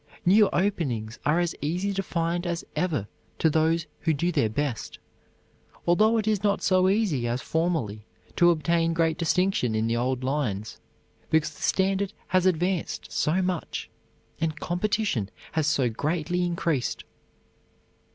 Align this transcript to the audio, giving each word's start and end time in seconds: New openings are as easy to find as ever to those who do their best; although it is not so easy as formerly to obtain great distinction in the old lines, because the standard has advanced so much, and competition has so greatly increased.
New 0.25 0.49
openings 0.49 1.19
are 1.27 1.39
as 1.39 1.53
easy 1.61 1.93
to 1.93 2.01
find 2.01 2.47
as 2.47 2.65
ever 2.75 3.07
to 3.37 3.51
those 3.51 3.85
who 3.99 4.15
do 4.15 4.31
their 4.31 4.49
best; 4.49 4.97
although 5.85 6.17
it 6.17 6.27
is 6.27 6.41
not 6.43 6.63
so 6.63 6.89
easy 6.89 7.27
as 7.27 7.39
formerly 7.39 8.07
to 8.35 8.49
obtain 8.49 8.93
great 8.95 9.15
distinction 9.15 9.75
in 9.75 9.85
the 9.85 9.95
old 9.95 10.23
lines, 10.23 10.79
because 11.29 11.51
the 11.51 11.61
standard 11.61 12.13
has 12.29 12.47
advanced 12.47 13.11
so 13.11 13.43
much, 13.43 13.91
and 14.39 14.59
competition 14.59 15.29
has 15.51 15.67
so 15.67 15.87
greatly 15.87 16.43
increased. 16.45 17.03